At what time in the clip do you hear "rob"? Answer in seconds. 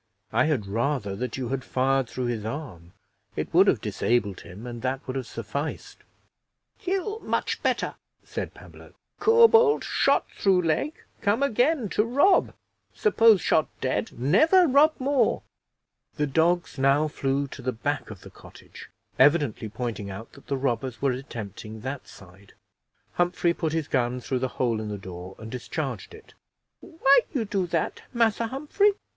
12.03-12.55, 14.67-14.93